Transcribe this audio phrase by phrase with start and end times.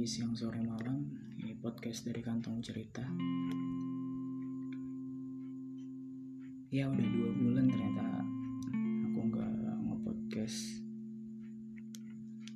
[0.00, 1.12] pagi, siang, sore, malam
[1.44, 3.04] Ini podcast dari kantong cerita.
[6.72, 8.24] Ya udah dua bulan ternyata
[9.04, 10.60] aku nggak nge-podcast.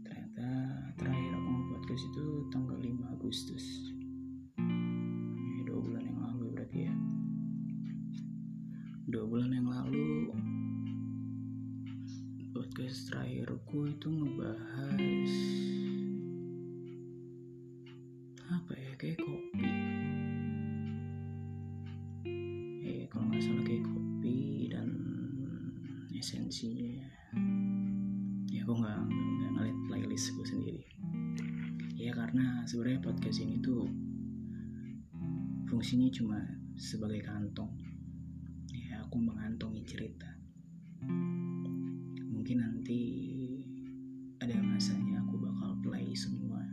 [0.08, 0.48] Ternyata
[0.96, 3.92] terakhir aku nge-podcast itu tanggal 5 Agustus.
[5.36, 6.94] Ini dua bulan yang lalu berarti ya.
[9.04, 10.32] Dua bulan yang lalu
[12.56, 15.32] podcast terakhirku itu ngebahas
[33.04, 33.84] podcast ini tuh
[35.68, 36.40] fungsinya cuma
[36.72, 37.68] sebagai kantong.
[38.72, 40.24] Ya aku mengantongi cerita.
[42.32, 43.00] Mungkin nanti
[44.40, 46.64] ada masanya aku bakal play semua.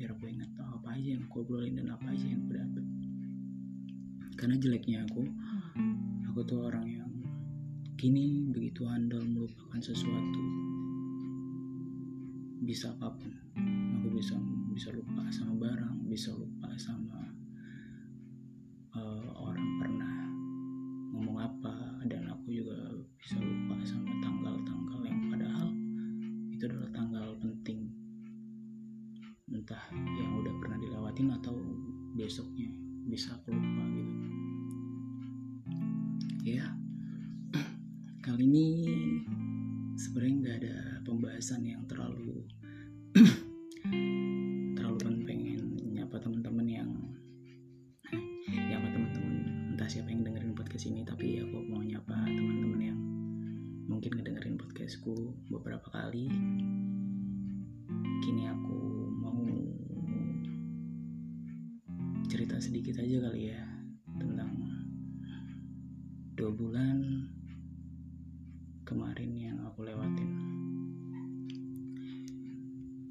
[0.00, 2.84] Biar aku ingat tahu apa aja yang aku obrolin dan apa aja yang aku dapet.
[4.40, 5.20] Karena jeleknya aku
[6.32, 7.12] aku tuh orang yang
[8.00, 10.42] kini begitu handal melupakan sesuatu
[12.64, 13.39] bisa apa pun
[14.20, 14.36] bisa
[14.68, 17.24] bisa lupa sama barang bisa lupa sama
[18.92, 20.16] uh, orang pernah
[21.16, 25.68] ngomong apa dan aku juga bisa lupa sama tanggal-tanggal yang padahal
[26.52, 27.88] itu adalah tanggal penting.
[29.48, 31.56] Entah yang udah pernah dilewatin atau
[32.12, 32.68] besoknya
[33.08, 34.14] bisa aku lupa gitu.
[36.44, 36.68] Ya
[38.28, 38.66] kali ini
[39.96, 40.76] sebenarnya nggak ada
[41.08, 41.79] pembahasan yang
[55.80, 56.28] beberapa kali.
[58.20, 58.80] Kini aku
[59.16, 59.48] mau
[62.28, 63.64] cerita sedikit aja kali ya
[64.20, 64.52] tentang
[66.36, 67.24] dua bulan
[68.84, 70.30] kemarin yang aku lewatin.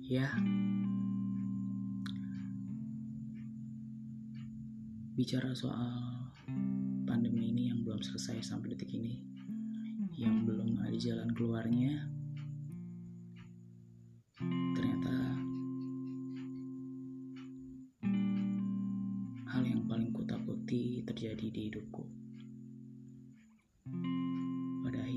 [0.05, 0.29] Ya.
[5.17, 6.21] Bicara soal
[7.09, 9.17] pandemi ini yang belum selesai sampai detik ini
[10.21, 12.18] yang belum ada jalan keluarnya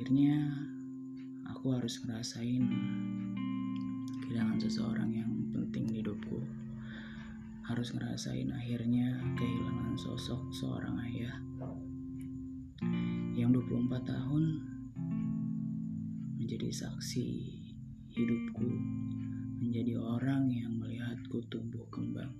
[0.03, 0.35] akhirnya
[1.47, 2.67] aku harus ngerasain
[4.19, 6.43] kehilangan seseorang yang penting di hidupku.
[7.63, 11.39] Harus ngerasain akhirnya kehilangan sosok seorang ayah
[13.39, 14.43] yang 24 tahun
[16.35, 17.27] menjadi saksi
[18.19, 18.71] hidupku
[19.63, 22.35] menjadi orang yang melihatku tumbuh kembang.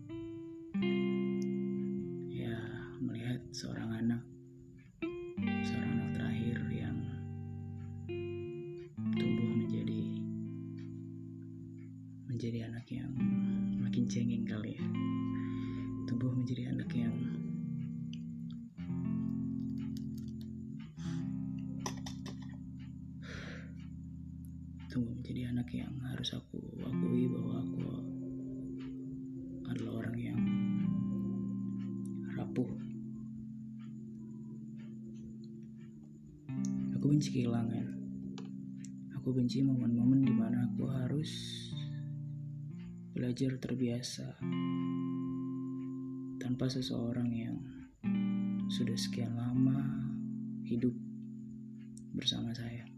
[2.27, 2.59] Ya
[2.99, 3.82] melihat seorang
[37.23, 37.87] benci kehilangan
[39.15, 41.31] aku benci momen-momen di mana aku harus
[43.15, 44.43] belajar terbiasa
[46.43, 47.55] tanpa seseorang yang
[48.67, 50.03] sudah sekian lama
[50.67, 50.91] hidup
[52.11, 52.91] bersama saya.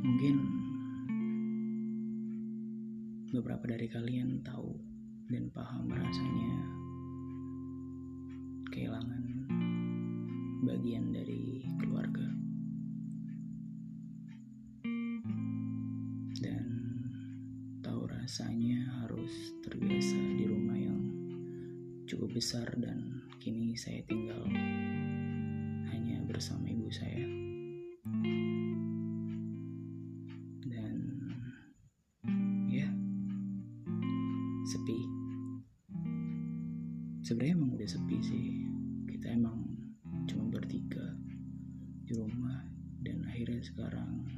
[0.00, 0.36] Mungkin
[3.36, 4.80] beberapa dari kalian tahu
[5.28, 6.51] dan paham rasanya
[18.22, 21.02] rasanya harus terbiasa di rumah yang
[22.06, 24.46] cukup besar dan kini saya tinggal
[25.90, 27.26] hanya bersama ibu saya.
[30.70, 30.94] Dan
[32.70, 32.86] ya
[34.70, 34.98] sepi.
[37.26, 38.46] Sebenarnya emang udah sepi sih.
[39.10, 39.66] Kita emang
[40.30, 41.10] cuma bertiga
[42.06, 42.70] di rumah
[43.02, 44.30] dan akhirnya sekarang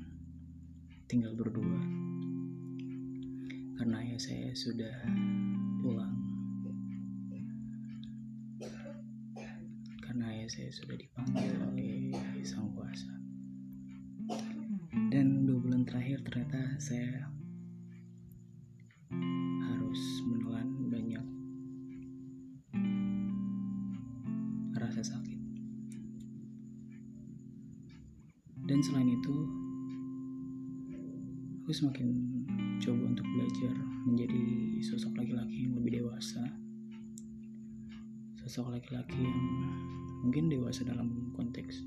[1.04, 2.03] tinggal berdua
[4.14, 4.94] saya sudah
[5.82, 6.14] pulang.
[9.98, 12.14] Karena ayah saya sudah dipanggil oleh
[12.46, 13.10] sang kuasa.
[15.10, 15.44] Dan
[15.84, 17.28] terakhir ternyata saya
[19.68, 20.00] harus
[20.30, 21.26] menelan banyak
[24.78, 25.40] rasa sakit.
[28.64, 29.36] Dan selain itu
[31.64, 32.08] aku semakin
[32.84, 33.72] coba untuk belajar
[34.04, 34.44] menjadi
[34.84, 36.44] sosok laki-laki yang lebih dewasa.
[38.44, 39.40] Sosok laki-laki yang
[40.20, 41.80] mungkin dewasa dalam konteks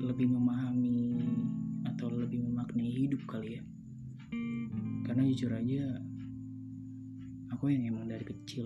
[0.00, 1.20] lebih memahami
[1.92, 3.62] atau lebih memaknai hidup kali ya.
[5.04, 5.84] Karena jujur aja
[7.52, 8.64] aku yang emang dari kecil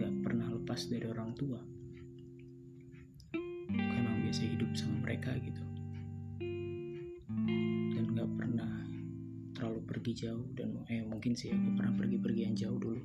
[0.00, 1.60] nggak pernah lepas dari orang tua.
[3.68, 5.67] Aku emang biasa hidup sama mereka gitu
[9.98, 13.02] pergi jauh dan eh mungkin sih aku pernah pergi-pergi yang jauh dulu.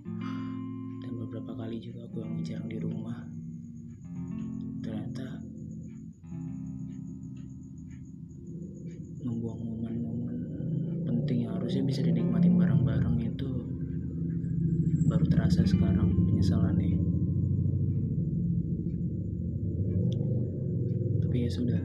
[1.02, 3.18] Dan beberapa kali juga aku yang jarang di rumah.
[4.86, 5.42] Ternyata
[9.26, 10.38] membuang momen-momen
[11.10, 13.50] penting yang harusnya bisa dinikmatin bareng-bareng itu
[15.10, 17.02] baru terasa sekarang penyesalannya.
[21.26, 21.82] Tapi ya sudah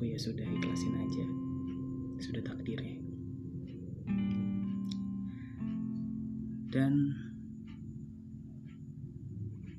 [0.00, 1.26] teman-temanku ya sudah ikhlasin aja.
[2.24, 2.96] Sudah takdirnya.
[6.72, 6.92] Dan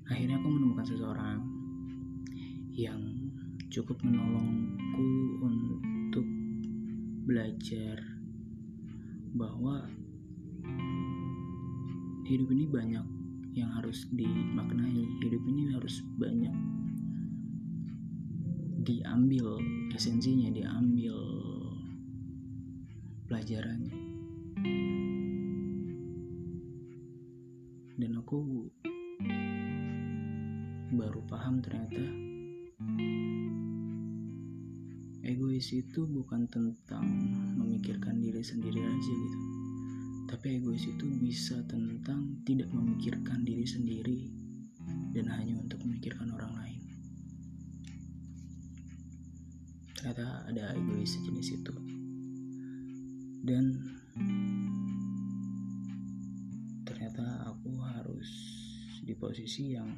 [0.06, 1.40] akhirnya aku menemukan seseorang
[2.70, 3.02] yang
[3.74, 5.10] cukup menolongku
[5.42, 6.28] untuk
[7.26, 7.98] belajar
[9.34, 9.90] bahwa
[12.30, 13.06] hidup ini banyak
[13.58, 16.54] yang harus dimaknai hidup ini harus banyak
[18.82, 19.62] diambil
[19.94, 21.14] esensinya diambil
[23.30, 23.94] pelajarannya.
[28.02, 28.66] Dan aku
[30.98, 32.02] baru paham ternyata
[35.22, 37.06] egois itu bukan tentang
[37.62, 39.40] memikirkan diri sendiri aja gitu.
[40.26, 44.20] Tapi egois itu bisa tentang tidak memikirkan diri sendiri
[45.14, 46.81] dan hanya untuk memikirkan orang lain
[50.02, 51.74] ternyata ada egois sejenis itu.
[53.46, 53.78] Dan
[56.82, 58.30] ternyata aku harus
[59.06, 59.94] di posisi yang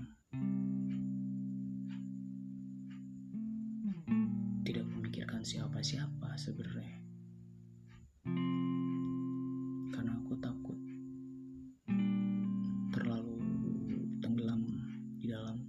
[4.67, 6.99] tidak memikirkan siapa-siapa sebenarnya.
[9.87, 10.79] Karena aku takut
[12.91, 13.39] terlalu
[14.19, 14.67] tenggelam
[15.15, 15.63] di dalam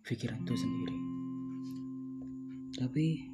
[0.00, 0.93] pikiran itu sendiri
[2.94, 3.26] tapi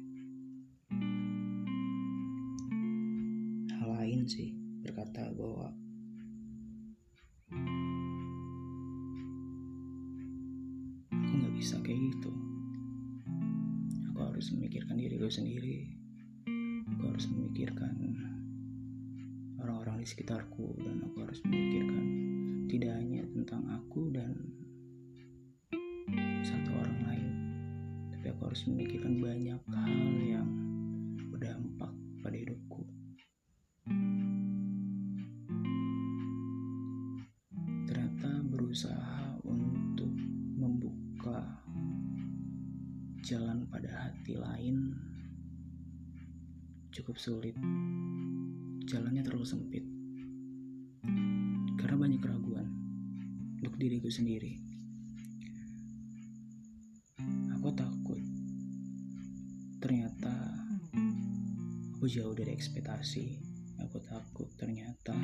[3.77, 5.69] hal lain sih berkata bahwa
[11.13, 12.33] aku nggak bisa kayak gitu.
[14.09, 15.93] Aku harus memikirkan diriku sendiri.
[16.97, 17.93] Aku harus memikirkan
[19.61, 22.05] orang-orang di sekitarku dan aku harus memikirkan
[22.65, 24.41] tidak hanya tentang aku dan
[28.41, 30.49] aku harus memikirkan banyak hal yang
[31.29, 31.93] berdampak
[32.25, 32.81] pada hidupku.
[37.85, 40.09] Ternyata berusaha untuk
[40.57, 41.37] membuka
[43.21, 44.97] jalan pada hati lain
[46.97, 47.53] cukup sulit.
[48.89, 49.85] Jalannya terlalu sempit.
[51.77, 52.65] Karena banyak keraguan
[53.61, 54.70] untuk diriku sendiri
[62.11, 63.39] jauh dari ekspektasi.
[63.87, 65.15] Aku takut ternyata.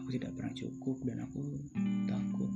[0.00, 1.60] Aku tidak pernah cukup dan aku
[2.08, 2.48] takut.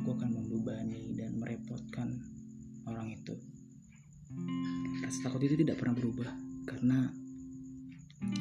[0.00, 2.24] Aku akan membebani dan merepotkan
[2.88, 3.36] orang itu.
[5.04, 6.32] Rasa takut itu tidak pernah berubah
[6.64, 7.12] karena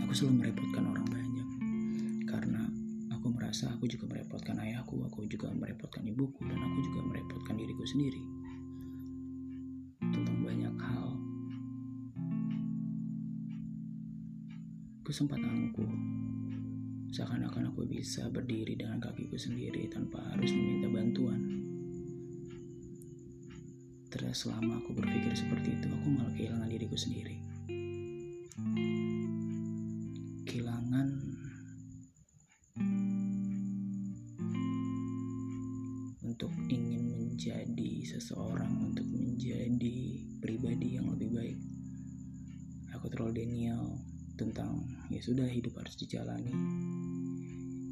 [0.07, 1.47] aku selalu merepotkan orang banyak.
[2.23, 2.63] Karena
[3.11, 7.83] aku merasa aku juga merepotkan ayahku aku juga merepotkan ibuku dan aku juga merepotkan diriku
[7.83, 8.32] sendiri
[15.13, 15.93] sempat angkuh.
[17.13, 21.37] Seakan-akan aku bisa berdiri dengan kakiku sendiri tanpa harus meminta bantuan.
[24.09, 27.37] Ternyata selama aku berpikir seperti itu aku malah kehilangan diriku sendiri.
[30.49, 31.07] Kehilangan
[36.25, 39.97] untuk ingin menjadi seseorang untuk menjadi
[40.41, 41.57] pribadi yang lebih baik.
[42.97, 44.01] Aku terlalu denial
[44.33, 46.53] tentang ya sudah hidup harus dijalani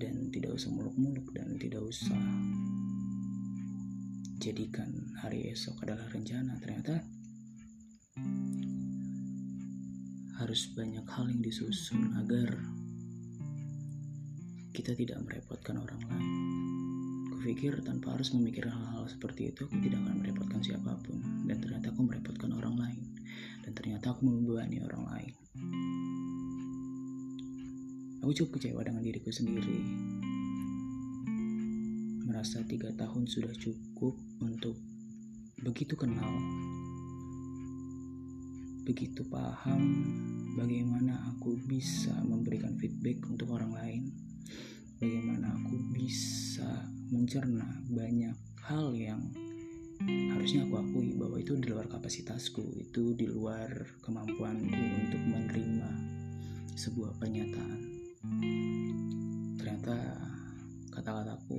[0.01, 2.17] dan tidak usah muluk-muluk dan tidak usah
[4.41, 4.89] jadikan
[5.21, 7.05] hari esok adalah rencana ternyata
[10.41, 12.57] harus banyak hal yang disusun agar
[14.71, 16.31] kita tidak merepotkan orang lain.
[17.29, 21.21] Kupikir tanpa harus memikirkan hal-hal seperti itu, aku tidak akan merepotkan siapa pun.
[21.45, 23.03] Dan ternyata aku merepotkan orang lain.
[23.61, 25.33] Dan ternyata aku membebani orang lain.
[28.21, 29.81] Aku cukup kecewa dengan diriku sendiri.
[32.29, 34.13] Merasa tiga tahun sudah cukup
[34.45, 34.77] untuk
[35.61, 36.29] begitu kenal,
[38.85, 39.81] begitu paham
[40.57, 44.09] bagaimana aku bisa memberikan feedback untuk orang lain
[45.01, 48.37] bagaimana aku bisa mencerna banyak
[48.69, 49.21] hal yang
[50.33, 53.69] harusnya aku akui bahwa itu di luar kapasitasku, itu di luar
[54.01, 55.89] kemampuanku untuk menerima
[56.73, 57.90] sebuah pernyataan.
[58.21, 59.97] Ternyata
[60.93, 61.57] kata-kataku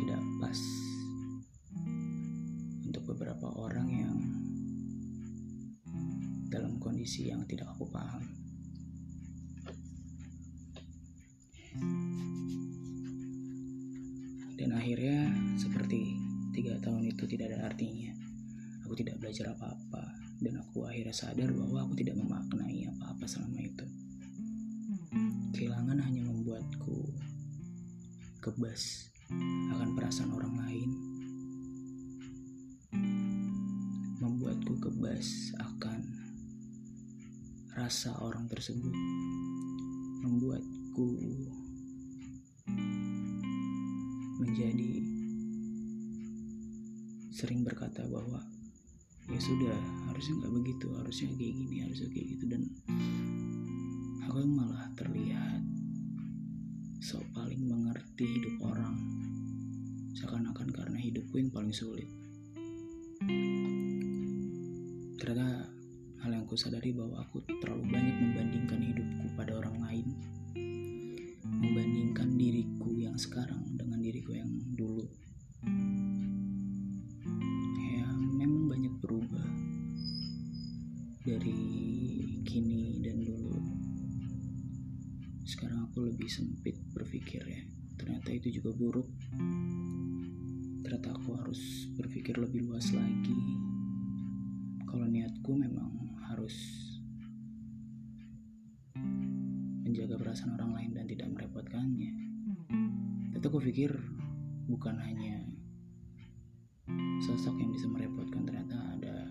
[0.00, 0.60] tidak pas
[2.88, 4.16] untuk beberapa orang yang
[6.48, 8.24] dalam kondisi yang tidak aku paham.
[14.56, 15.28] Dan akhirnya
[15.60, 16.16] seperti
[16.56, 18.16] tiga tahun itu tidak ada artinya.
[18.88, 23.86] Aku tidak belajar apa-apa dan aku akhirnya sadar bahwa aku tidak memaknai apa-apa selama itu.
[25.56, 27.08] Kehilangan hanya membuatku
[28.44, 29.08] kebas
[29.72, 30.90] akan perasaan orang lain.
[34.20, 36.00] Membuatku kebas akan
[37.72, 38.92] rasa orang tersebut.
[40.28, 41.08] Membuatku
[44.44, 44.92] menjadi
[47.32, 48.53] sering berkata bahwa
[49.24, 49.76] ya sudah
[50.12, 52.44] harusnya nggak begitu harusnya kayak gini harusnya kayak gitu.
[52.50, 52.62] Dan
[54.28, 55.62] aku malah terlihat
[57.00, 58.96] sok paling mengerti hidup orang.
[60.14, 62.06] Seakan-akan karena hidupku yang paling sulit.
[65.18, 65.72] Ternyata
[66.20, 70.06] hal yang ku sadari bahwa aku terlalu banyak membandingkan hidupku pada orang lain
[71.44, 73.63] membandingkan diriku yang sekarang
[86.24, 87.60] lebih sempit berpikir ya
[88.00, 89.04] ternyata itu juga buruk.
[90.80, 91.60] Ternyata aku harus
[92.00, 93.36] berpikir lebih luas lagi.
[94.88, 96.56] Kalau niatku memang harus
[99.84, 102.16] menjaga perasaan orang lain dan tidak merepotkannya.
[103.36, 103.92] Tapi aku pikir
[104.64, 105.44] bukan hanya
[107.20, 109.23] sosok yang bisa merepotkan, ternyata ada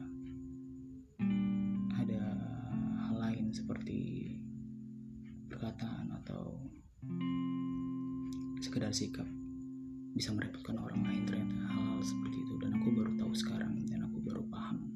[10.13, 12.53] bisa merepotkan orang lain ternyata hal-hal seperti itu.
[12.62, 14.89] Dan aku baru tahu sekarang dan aku baru paham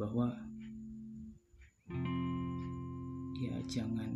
[0.00, 0.32] bahwa
[3.38, 4.10] ya jangan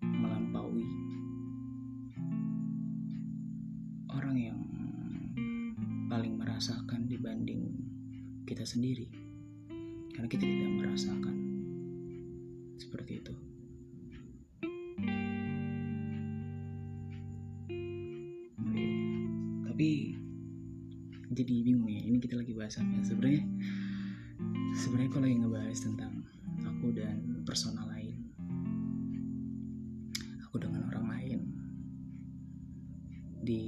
[0.00, 0.88] melampaui
[4.12, 4.60] orang yang
[6.08, 7.72] paling merasakan dibanding
[8.44, 9.19] kita sendiri
[19.80, 20.12] tapi
[21.32, 23.48] jadi bingung ya ini kita lagi bahas apa sebenarnya
[24.76, 26.14] sebenarnya kalau lagi ngebahas tentang
[26.68, 27.16] aku dan
[27.48, 28.28] personal lain.
[30.44, 31.40] Aku dengan orang lain.
[33.40, 33.64] Di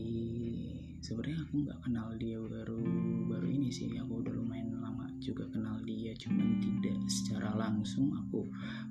[1.00, 2.85] sebenarnya aku nggak kenal dia baru
[3.33, 3.97] baru ini sih.
[3.97, 8.45] Aku udah lumayan lama juga kenal dia cuman tidak secara langsung aku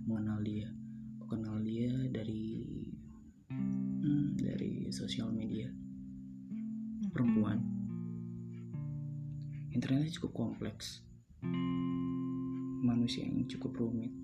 [0.10, 0.74] mengenal dia.
[1.22, 2.66] Aku kenal dia dari
[3.54, 5.70] hmm, dari sosial media
[9.92, 11.04] internetnya cukup kompleks.
[12.80, 14.16] Manusia yang cukup rumit.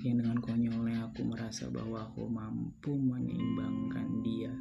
[0.00, 4.56] Yang dengan konyolnya aku merasa bahwa aku mampu menyeimbangkan dia.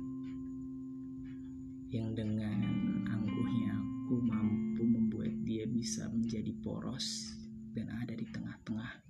[1.87, 2.59] Yang dengan
[3.07, 7.31] angkuhnya aku mampu membuat dia bisa menjadi poros
[7.71, 9.07] dan ada di tengah-tengah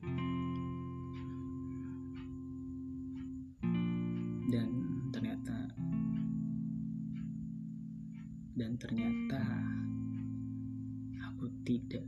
[8.74, 9.38] dan ternyata
[11.30, 12.01] aku tidak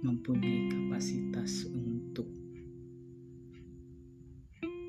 [0.00, 2.24] mempunyai kapasitas untuk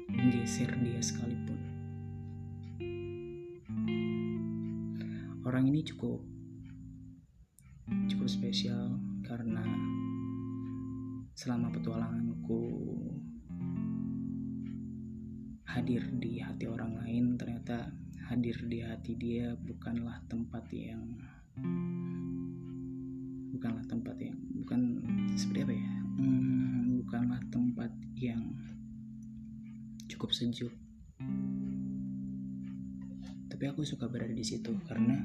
[0.08, 1.60] menggeser dia sekalipun.
[5.44, 6.24] Orang ini cukup
[8.08, 8.96] cukup spesial
[9.28, 9.68] karena
[11.36, 12.64] selama petualanganku
[15.68, 17.92] hadir di hati orang lain ternyata
[18.32, 21.04] hadir di hati dia bukanlah tempat yang
[23.54, 24.82] bukanlah tempat yang bukan
[25.36, 25.90] seperti apa ya?
[26.18, 28.44] Hmm, bukanlah tempat yang
[30.08, 30.74] cukup sejuk.
[33.52, 35.20] Tapi aku suka berada di situ karena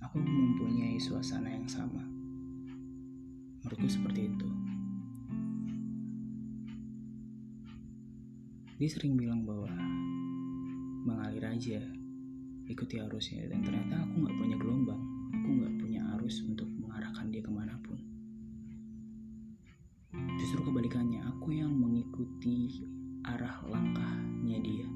[0.00, 2.02] aku mempunyai suasana yang sama.
[3.60, 4.55] Menurutku seperti itu
[8.76, 9.72] dia sering bilang bahwa
[11.08, 11.80] mengalir aja
[12.68, 13.48] ikuti arusnya.
[13.48, 15.02] Dan ternyata aku nggak punya gelombang
[15.46, 17.98] aku nggak punya arus untuk mengarahkan dia ke mana pun.
[20.42, 22.82] Justru kebalikannya aku yang mengikuti
[23.22, 24.88] arah langkahnya dia.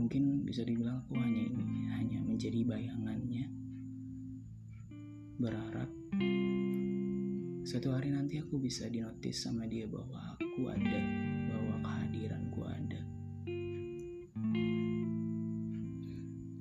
[0.00, 3.46] Mungkin bisa dibilang aku hanya ini hanya menjadi bayangannya.
[5.36, 5.92] Berharap
[7.72, 11.00] Suatu hari nanti aku bisa dinotis sama dia bahwa aku ada,
[11.48, 13.00] bahwa kehadiranku ada.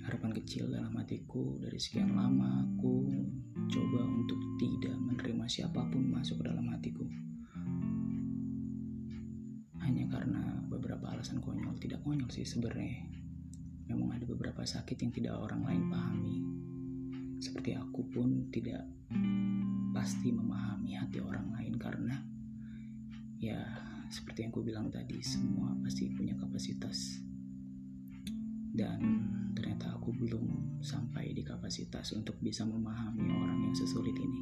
[0.08, 3.12] Harapan kecil dalam hatiku dari sekian lama aku
[3.68, 7.04] coba untuk tidak menerima siapa pun masuk ke dalam hatiku.
[9.84, 13.04] Hanya karena beberapa alasan konyol, tidak konyol sih sebenarnya.
[13.92, 16.38] Memang ada beberapa sakit yang tidak orang lain pahami.
[17.44, 18.88] Seperti aku pun tidak
[19.92, 22.16] pasti memahami hati orang lain karena
[23.40, 23.60] ya
[24.12, 27.24] seperti yang ku bilang tadi semua pasti punya kapasitas.
[28.72, 29.00] Dan
[29.52, 34.42] ternyata aku belum sampai di kapasitas untuk bisa memahami orang yang sesulit ini.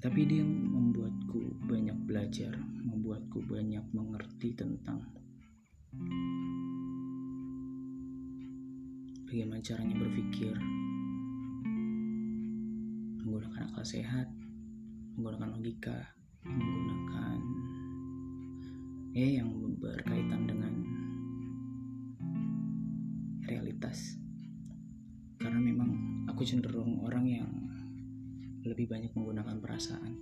[0.00, 5.04] Tapi dia membuatku banyak belajar membuatku banyak mengerti tentang
[9.28, 10.56] bagaimana caranya berpikir
[13.60, 14.28] menggunakan akal sehat,
[15.20, 15.98] menggunakan logika,
[16.48, 17.38] menggunakan
[19.12, 20.74] ya yang berkaitan dengan
[23.44, 24.16] realitas.
[25.36, 25.92] Karena memang
[26.32, 27.52] aku cenderung orang yang
[28.64, 30.12] lebih banyak menggunakan perasaan.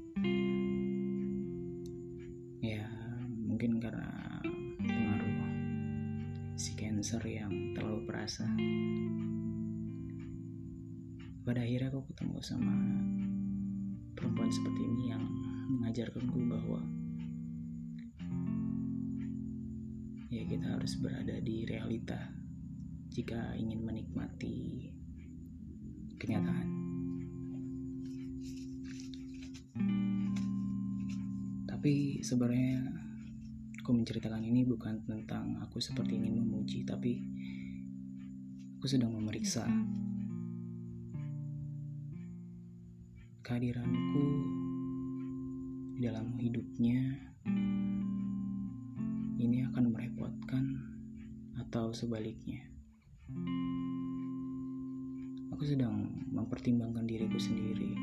[2.59, 2.91] Ya,
[3.23, 4.43] mungkin karena
[4.83, 5.39] pengaruh
[6.59, 8.51] si cancer yang terlalu perasa
[11.49, 12.77] pada akhirnya aku ketemu sama
[14.39, 15.25] perempuan seperti ini yang
[15.67, 16.79] mengajarkanku bahwa
[20.31, 22.31] ya kita harus berada di realita
[23.11, 24.87] jika ingin menikmati
[26.23, 26.71] kenyataan.
[31.67, 32.95] Tapi sebenarnya
[33.83, 37.27] aku menceritakan ini bukan tentang aku seperti ingin memuji, tapi
[38.79, 39.67] aku sedang memeriksa
[43.49, 44.29] kehadiranku
[45.97, 47.01] di dalam hidupnya
[49.41, 50.77] ini akan merepotkan
[51.57, 52.61] atau sebaliknya.
[55.57, 57.97] Aku sedang mempertimbangkan diriku sendiri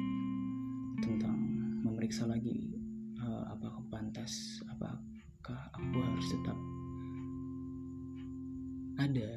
[1.05, 1.37] tentang
[1.85, 2.73] memeriksa lagi
[3.21, 6.57] uh, apakah pantas, apakah aku harus tetap
[8.97, 9.29] ada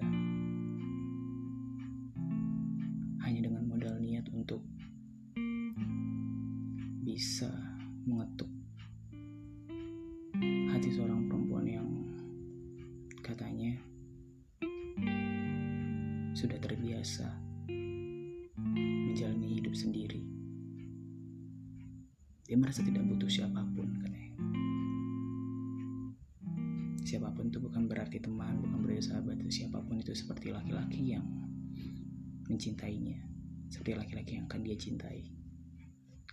[34.58, 35.22] akan dia cintai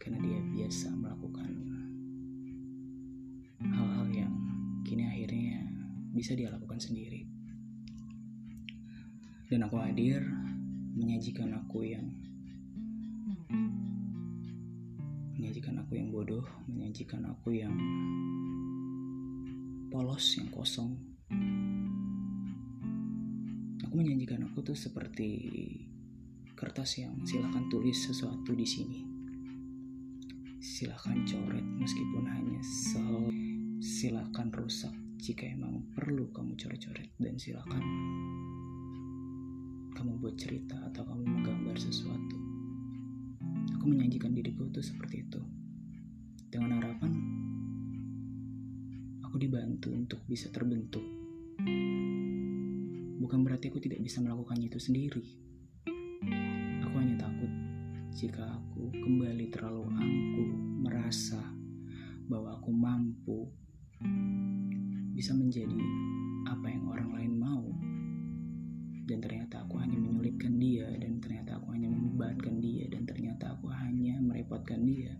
[0.01, 1.45] karena dia biasa melakukan
[3.61, 4.33] hal-hal yang
[4.81, 5.61] kini akhirnya
[6.09, 7.29] bisa dia lakukan sendiri.
[9.45, 10.25] Dan aku hadir
[10.97, 12.09] menyajikan aku yang
[15.37, 17.77] menyajikan aku yang bodoh, menyajikan aku yang
[19.93, 20.97] polos, yang kosong.
[23.85, 25.29] Aku menyajikan aku tuh seperti
[26.55, 28.99] kertas yang silakan tulis sesuatu di sini.
[30.63, 33.27] Silahkan coret meskipun hanya sel.
[33.83, 37.11] Silahkan rusak jika emang perlu kamu coret-coret.
[37.19, 37.83] Dan silahkan
[39.99, 42.39] kamu buat cerita atau kamu menggambar sesuatu.
[43.75, 45.43] Aku menyajikan diriku itu seperti itu.
[46.47, 47.11] Dengan harapan
[49.27, 51.03] aku dibantu untuk bisa terbentuk.
[53.19, 55.45] Bukan berarti aku tidak bisa melakukannya itu sendiri
[58.25, 60.49] jika aku kembali terlalu angkuh
[60.81, 61.37] merasa
[62.25, 63.45] bahwa aku mampu
[65.13, 65.77] bisa menjadi
[66.49, 67.69] apa yang orang lain mau.
[69.05, 73.69] Dan ternyata aku hanya menyulitkan dia dan ternyata aku hanya membebankan dia dan ternyata aku
[73.69, 75.13] hanya merepotkan dia.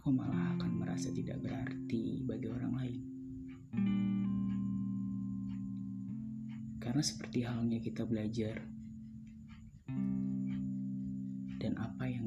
[0.00, 3.00] Aku malah akan merasa tidak berarti bagi orang lain.
[6.80, 8.64] Karena seperti halnya kita belajar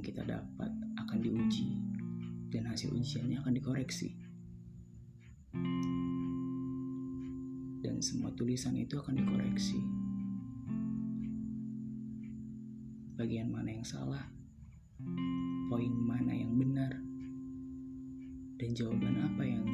[0.03, 1.79] kita dapat akan diuji.
[2.51, 4.13] Dan hasil ujiannya akan dikoreksi.
[7.81, 9.79] Dan semua tulisan itu akan dikoreksi.
[13.17, 14.21] Bagian mana yang salah
[15.73, 16.93] poin mana yang benar
[18.61, 19.65] dan jawaban apa yang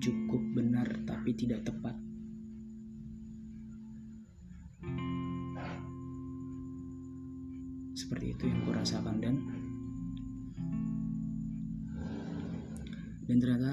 [0.00, 1.94] cukup benar tapi tidak tepat
[8.04, 9.16] seperti itu yang kurasakan.
[9.16, 9.34] Dan
[13.24, 13.72] dan ternyata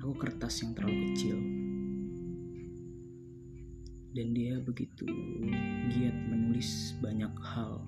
[0.00, 1.36] aku kertas yang terlalu kecil.
[4.16, 5.04] Dan dia begitu
[5.92, 7.84] giat menulis banyak hal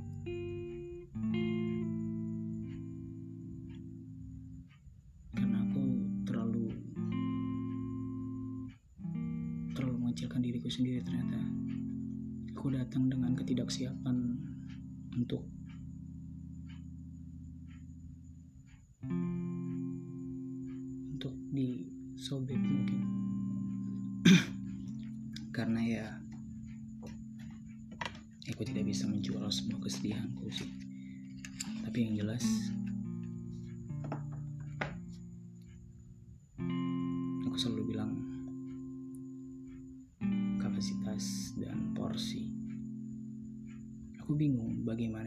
[13.70, 14.18] ketidaksiapan
[15.14, 15.46] untuk
[21.14, 23.00] untuk disobek mungkin.
[25.54, 26.06] Karena ya
[28.50, 30.66] aku tidak bisa menjual semua kesedihanku sih.
[31.87, 32.42] Tapi yang jelas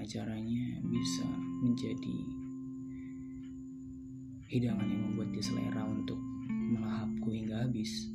[0.03, 1.23] bagaimana caranya bisa
[1.63, 2.17] menjadi
[4.51, 8.11] hidangan yang membuat dia selera untuk melahapku hingga habis.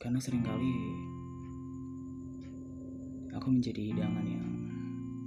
[0.00, 0.72] Karena sering kali
[3.36, 4.48] aku menjadi hidangan yang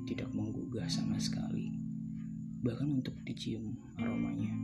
[0.10, 1.70] tidak menggugah sama sekali
[2.66, 4.58] bahkan untuk dicium aromanya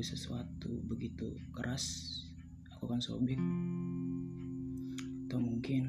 [0.00, 2.16] sesuatu begitu keras
[2.72, 3.40] aku akan sobek.
[5.28, 5.84] Atau mungkin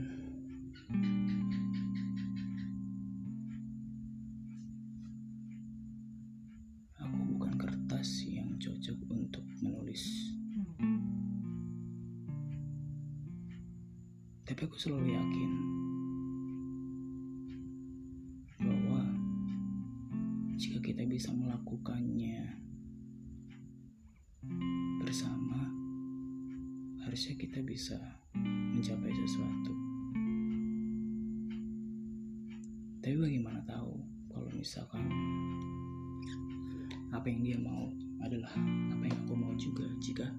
[6.99, 10.03] aku bukan kertas yang cocok untuk menulis.
[14.43, 15.51] Tapi aku selalu yakin
[18.59, 19.01] bahwa
[20.59, 22.70] jika kita bisa melakukannya
[27.51, 27.99] kita bisa
[28.71, 29.75] mencapai sesuatu.
[33.03, 33.91] Tapi bagaimana tahu
[34.31, 35.03] kalau misalkan
[37.11, 37.91] apa yang dia mau
[38.23, 38.55] adalah
[38.95, 39.83] apa yang aku mau juga?
[39.99, 40.31] Jika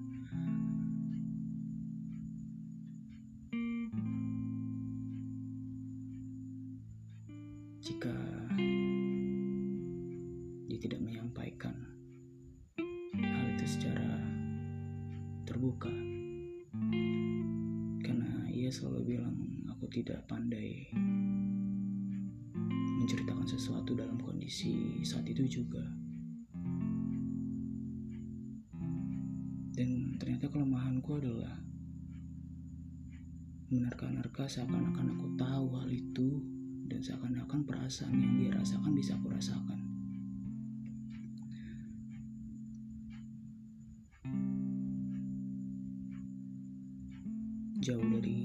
[25.33, 25.81] itu juga.
[29.73, 31.57] Dan ternyata kelemahanku adalah
[33.73, 36.37] menerka-nerka seakan-akan aku tahu hal itu
[36.85, 39.81] dan seakan-akan perasaan yang dia rasakan bisa aku rasakan.
[47.81, 48.39] Jauh dari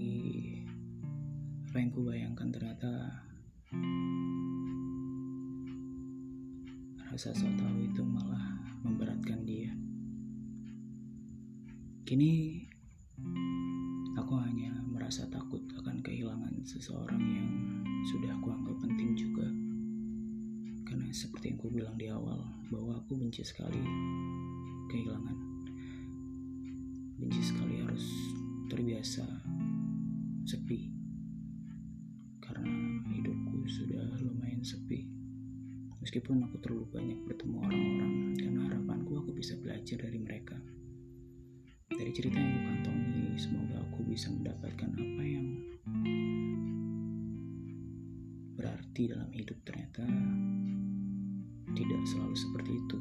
[1.69, 2.93] apa yang kubayangkan ternyata
[7.19, 9.75] rasa so tahu itu malah memberatkan dia.
[12.07, 12.63] Kini
[14.15, 17.51] aku hanya merasa takut akan kehilangan seseorang yang
[18.07, 19.51] sudah aku anggap penting juga.
[20.87, 22.39] Karena seperti yang ku bilang di awal
[22.71, 23.83] bahwa aku benci sekali
[24.87, 25.39] kehilangan.
[27.19, 28.07] Benci sekali harus
[28.71, 29.27] terbiasa
[36.19, 40.59] meskipun aku terlalu banyak bertemu orang-orang karena harapanku aku bisa belajar dari mereka.
[41.95, 45.47] Dari cerita yang aku kantongi semoga aku bisa mendapatkan apa yang
[48.59, 50.03] berarti dalam hidup ternyata
[51.79, 52.99] tidak selalu seperti itu.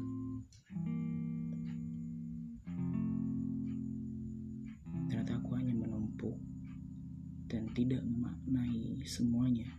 [5.10, 6.38] Ternyata aku hanya menumpuk
[7.50, 9.77] dan tidak memaknai semuanya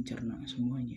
[0.00, 0.96] mencerna semuanya.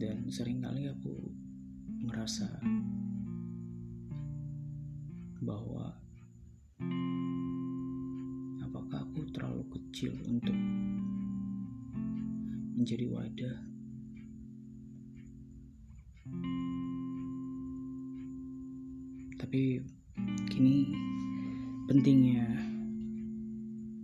[0.00, 1.12] Dan sering kali aku
[2.08, 2.48] merasa
[5.44, 5.92] bahwa
[8.64, 10.56] apakah aku terlalu kecil untuk
[12.80, 13.56] menjadi wadah
[19.36, 19.84] tapi
[21.88, 22.44] pentingnya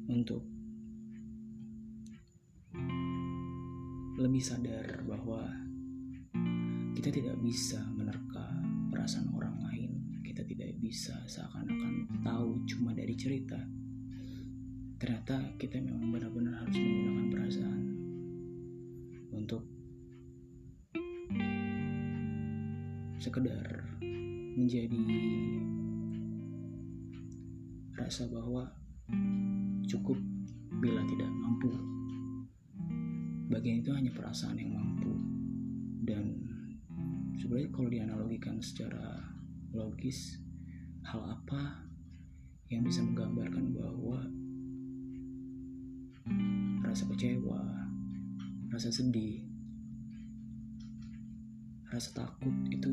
[0.09, 0.40] untuk
[4.16, 5.44] lebih sadar bahwa
[6.97, 8.57] kita tidak bisa menerka
[8.88, 9.92] perasaan orang lain.
[10.25, 13.61] Kita tidak bisa seakan-akan tahu cuma dari cerita.
[14.97, 17.83] Ternyata kita memang benar-benar harus menggunakan perasaan
[19.37, 19.62] untuk
[23.20, 23.92] sekedar
[24.57, 25.05] menjadi
[27.95, 28.67] rasa bahwa
[29.87, 30.19] cukup
[30.83, 31.71] bila tidak mampu.
[33.49, 35.13] Bagian itu hanya perasaan yang mampu.
[36.05, 36.25] Dan
[37.39, 39.23] sebenarnya kalau dianalogikan secara
[39.71, 40.43] logis,
[41.07, 41.87] hal apa
[42.73, 44.19] yang bisa menggambarkan bahwa
[46.83, 47.63] rasa kecewa,
[48.73, 49.45] rasa sedih,
[51.93, 52.93] rasa takut itu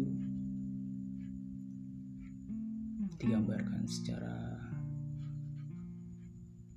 [3.17, 4.50] digambarkan secara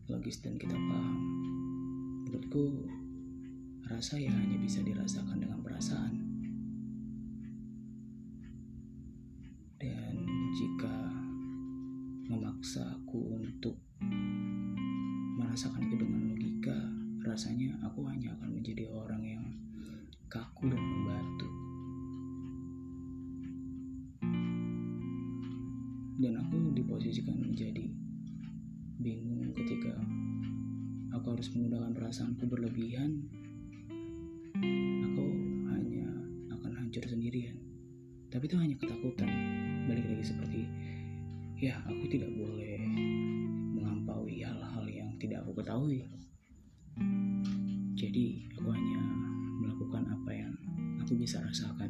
[0.08, 1.16] logis dan kita paham.
[2.26, 2.88] Menurutku,
[3.86, 6.14] rasa ya hanya bisa dirasakan dengan perasaan.
[9.78, 10.14] Dan
[10.56, 10.96] jika
[12.26, 13.76] memaksa aku untuk
[15.36, 16.78] merasakan itu dengan logika,
[17.22, 19.13] rasanya aku hanya akan menjadi orang
[31.24, 33.24] aku harus menggunakan perasaanku berlebihan
[35.08, 35.24] aku
[35.72, 36.04] hanya
[36.52, 37.56] akan hancur sendirian.
[38.28, 39.32] Tapi itu hanya ketakutan.
[39.88, 40.68] Balik lagi seperti
[41.56, 42.76] ya aku tidak boleh
[43.72, 46.04] melampaui hal-hal yang tidak aku ketahui.
[47.96, 49.00] Jadi aku hanya
[49.64, 50.52] melakukan apa yang
[51.00, 51.83] aku bisa rasakan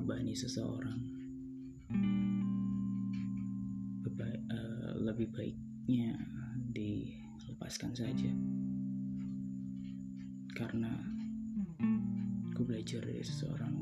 [0.00, 0.96] membebani seseorang.
[4.00, 6.16] Beba uh, lebih baiknya
[6.72, 8.32] dilepaskan saja.
[10.56, 10.88] Karena
[12.48, 13.79] aku belajar dari seseorang